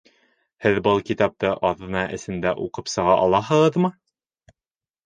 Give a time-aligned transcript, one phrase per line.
[0.65, 3.95] Һеҙ был китапты аҙна эсендә уҡып сыға алаһығыҙмы?